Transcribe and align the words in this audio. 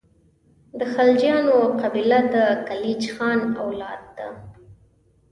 د 0.79 0.81
خلجیانو 0.93 1.57
قبیله 1.81 2.19
د 2.33 2.35
کلیج 2.67 3.03
خان 3.13 3.39
اولاد 3.63 4.01
ده. 4.17 4.27